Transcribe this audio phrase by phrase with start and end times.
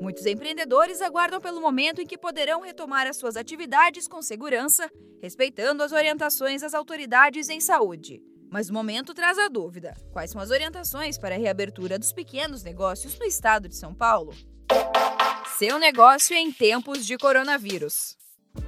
[0.00, 4.90] Muitos empreendedores aguardam pelo momento em que poderão retomar as suas atividades com segurança,
[5.22, 8.22] respeitando as orientações das autoridades em saúde.
[8.50, 12.62] Mas o momento traz a dúvida: quais são as orientações para a reabertura dos pequenos
[12.62, 14.34] negócios no estado de São Paulo?
[15.58, 18.16] Seu negócio em tempos de coronavírus.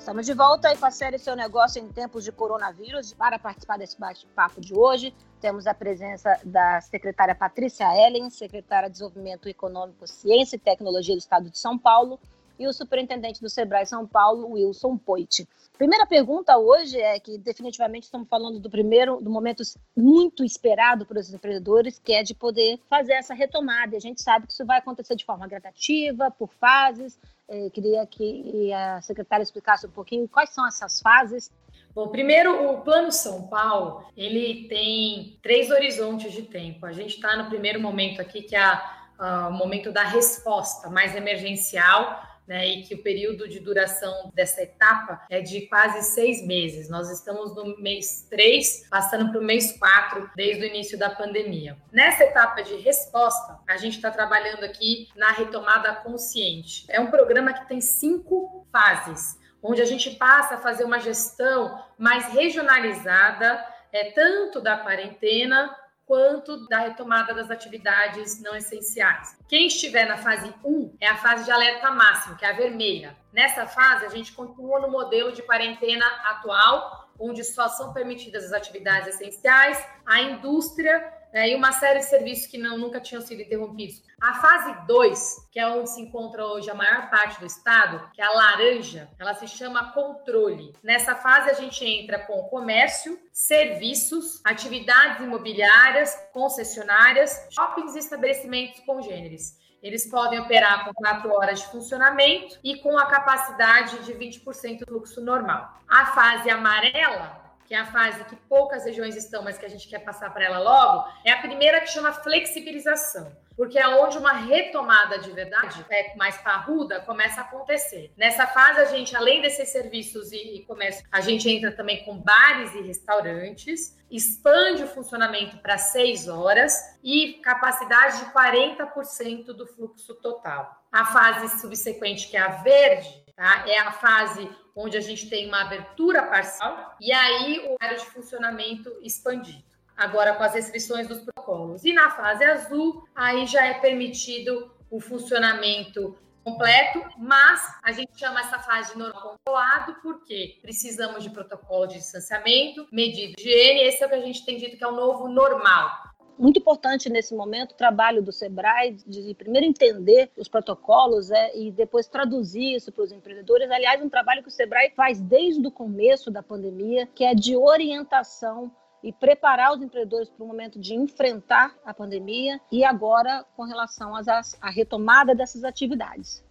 [0.00, 3.12] Estamos de volta aí com a série Seu Negócio em Tempos de Coronavírus.
[3.12, 8.94] Para participar desse bate-papo de hoje, temos a presença da secretária Patrícia Ellen, secretária de
[8.94, 12.18] Desenvolvimento Econômico, Ciência e Tecnologia do Estado de São Paulo,
[12.58, 15.46] e o superintendente do Sebrae São Paulo, Wilson Poit.
[15.76, 19.62] Primeira pergunta hoje é que definitivamente estamos falando do primeiro, do momento
[19.96, 23.94] muito esperado para os empreendedores, que é de poder fazer essa retomada.
[23.94, 27.18] E a gente sabe que isso vai acontecer de forma gradativa, por fases.
[27.52, 31.50] É, queria que a secretária explicasse um pouquinho quais são essas fases
[31.92, 36.86] Bom, primeiro, o Plano São Paulo, ele tem três horizontes de tempo.
[36.86, 38.80] A gente está no primeiro momento aqui, que é
[39.18, 45.24] o momento da resposta mais emergencial, né, e que o período de duração dessa etapa
[45.30, 46.90] é de quase seis meses.
[46.90, 51.78] Nós estamos no mês 3, passando para o mês 4, desde o início da pandemia.
[51.92, 56.86] Nessa etapa de resposta, a gente está trabalhando aqui na retomada consciente.
[56.88, 61.80] É um programa que tem cinco fases, onde a gente passa a fazer uma gestão
[61.96, 65.72] mais regionalizada, é, tanto da quarentena
[66.10, 69.38] quanto da retomada das atividades não essenciais.
[69.46, 73.16] Quem estiver na fase 1 é a fase de alerta máximo, que é a vermelha.
[73.32, 78.52] Nessa fase, a gente continua no modelo de quarentena atual, onde só são permitidas as
[78.52, 81.00] atividades essenciais, a indústria
[81.32, 84.02] né, e uma série de serviços que não, nunca tinham sido interrompidos.
[84.20, 88.20] A fase 2, que é onde se encontra hoje a maior parte do estado, que
[88.20, 90.72] é a laranja, ela se chama controle.
[90.82, 99.58] Nessa fase a gente entra com comércio, serviços, atividades imobiliárias, concessionárias, shoppings e estabelecimentos congêneres.
[99.82, 104.86] Eles podem operar com 4 horas de funcionamento e com a capacidade de 20% do
[104.86, 105.74] fluxo normal.
[105.88, 109.86] A fase amarela que é a fase que poucas regiões estão, mas que a gente
[109.86, 114.32] quer passar para ela logo, é a primeira que chama flexibilização, porque é onde uma
[114.32, 118.12] retomada de verdade, é mais parruda, começa a acontecer.
[118.16, 122.18] Nessa fase, a gente, além desses serviços e, e comércio, a gente entra também com
[122.18, 130.16] bares e restaurantes, expande o funcionamento para seis horas e capacidade de 40% do fluxo
[130.16, 130.79] total.
[130.92, 133.64] A fase subsequente, que é a verde, tá?
[133.68, 138.06] é a fase onde a gente tem uma abertura parcial e aí o horário de
[138.06, 139.64] funcionamento expandido.
[139.96, 141.84] Agora com as restrições dos protocolos.
[141.84, 148.40] E na fase azul, aí já é permitido o funcionamento completo, mas a gente chama
[148.40, 154.02] essa fase de normal controlado porque precisamos de protocolo de distanciamento, medida de higiene, esse
[154.02, 156.09] é o que a gente tem dito que é o novo normal
[156.40, 161.70] muito importante nesse momento o trabalho do Sebrae de primeiro entender os protocolos é, e
[161.70, 163.70] depois traduzir isso para os empreendedores.
[163.70, 167.54] Aliás, um trabalho que o Sebrae faz desde o começo da pandemia, que é de
[167.56, 173.64] orientação e preparar os empreendedores para o momento de enfrentar a pandemia e agora com
[173.64, 176.44] relação à retomada dessas atividades.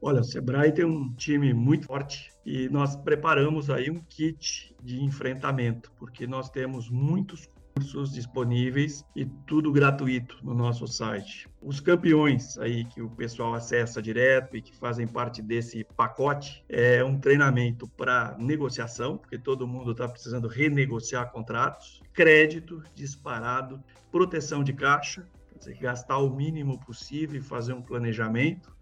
[0.00, 5.02] Olha, o Sebrae tem um time muito forte e nós preparamos aí um kit de
[5.02, 11.46] enfrentamento, porque nós temos muitos cursos disponíveis e tudo gratuito no nosso site.
[11.60, 17.04] Os campeões aí que o pessoal acessa direto e que fazem parte desse pacote é
[17.04, 24.72] um treinamento para negociação, porque todo mundo está precisando renegociar contratos, crédito disparado, proteção de
[24.72, 28.74] caixa, quer dizer, gastar o mínimo possível e fazer um planejamento,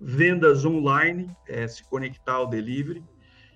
[0.00, 3.04] vendas online, é, se conectar ao delivery,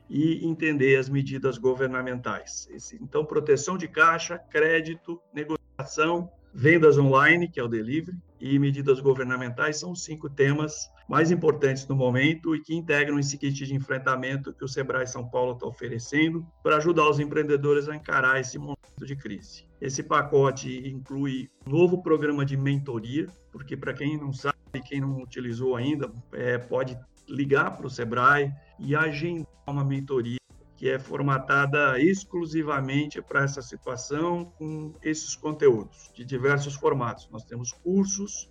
[0.08, 2.68] e entender as medidas governamentais.
[3.00, 9.78] Então, proteção de caixa, crédito, negociação, vendas online, que é o delivery, e medidas governamentais
[9.78, 14.52] são os cinco temas mais importantes no momento e que integram esse kit de enfrentamento
[14.52, 19.04] que o Sebrae São Paulo está oferecendo para ajudar os empreendedores a encarar esse momento
[19.04, 19.64] de crise.
[19.80, 25.22] Esse pacote inclui um novo programa de mentoria, porque para quem não sabe, quem não
[25.22, 26.98] utilizou ainda, é, pode
[27.28, 30.38] ligar para o Sebrae e agendar uma mentoria
[30.76, 37.28] que é formatada exclusivamente para essa situação com esses conteúdos de diversos formatos.
[37.30, 38.50] Nós temos cursos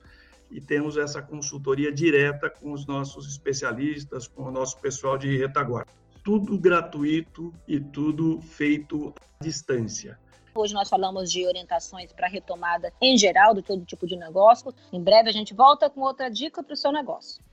[0.49, 5.91] e temos essa consultoria direta com os nossos especialistas, com o nosso pessoal de retaguarda.
[6.23, 10.17] Tudo gratuito e tudo feito à distância.
[10.57, 14.73] Hoje nós falamos de orientações para retomada em geral de todo tipo de negócio.
[14.91, 17.43] Em breve a gente volta com outra dica para o seu negócio.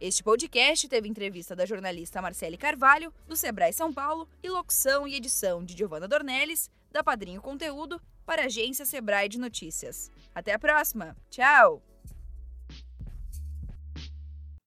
[0.00, 5.14] Este podcast teve entrevista da jornalista Marcele Carvalho, do Sebrae São Paulo, e locução e
[5.14, 10.10] edição de Giovana Dornelles, da Padrinho Conteúdo, para a agência Sebrae de Notícias.
[10.34, 11.14] Até a próxima!
[11.30, 11.95] Tchau!